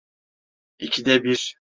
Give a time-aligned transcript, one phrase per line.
[0.79, 1.57] İkide bir.